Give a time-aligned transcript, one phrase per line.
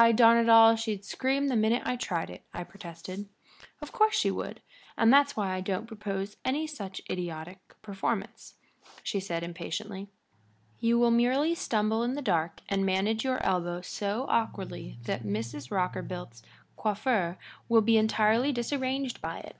[0.00, 3.28] Why, darn it all, she'd scream the minute I tried it," I protested.
[3.82, 4.94] "Of course she would," said she, impatiently.
[5.04, 8.54] "And that is why I don't propose any such idiotic performance.
[9.06, 15.70] You will merely stumble in the dark and manage your elbow so awkwardly that Mrs.
[15.70, 16.42] Rockerbilt's
[16.78, 17.36] coiffure
[17.68, 19.56] will be entirely disarranged by it.